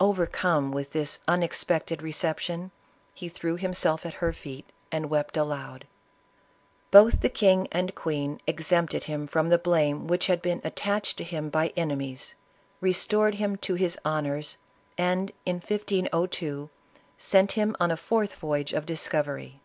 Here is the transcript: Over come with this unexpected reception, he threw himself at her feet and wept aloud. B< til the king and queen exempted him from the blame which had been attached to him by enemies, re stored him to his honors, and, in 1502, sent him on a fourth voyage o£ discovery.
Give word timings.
Over 0.00 0.26
come 0.26 0.72
with 0.72 0.90
this 0.90 1.20
unexpected 1.28 2.02
reception, 2.02 2.72
he 3.14 3.28
threw 3.28 3.56
himself 3.56 4.04
at 4.04 4.14
her 4.14 4.32
feet 4.32 4.68
and 4.90 5.08
wept 5.08 5.36
aloud. 5.36 5.86
B< 6.90 6.98
til 6.98 7.10
the 7.10 7.28
king 7.28 7.68
and 7.70 7.94
queen 7.94 8.40
exempted 8.44 9.04
him 9.04 9.28
from 9.28 9.50
the 9.50 9.56
blame 9.56 10.08
which 10.08 10.26
had 10.26 10.42
been 10.42 10.60
attached 10.64 11.16
to 11.18 11.22
him 11.22 11.48
by 11.48 11.72
enemies, 11.76 12.34
re 12.80 12.92
stored 12.92 13.34
him 13.36 13.54
to 13.58 13.74
his 13.74 13.96
honors, 14.04 14.58
and, 14.98 15.30
in 15.46 15.58
1502, 15.60 16.70
sent 17.16 17.52
him 17.52 17.76
on 17.78 17.92
a 17.92 17.96
fourth 17.96 18.34
voyage 18.34 18.72
o£ 18.72 18.84
discovery. 18.84 19.60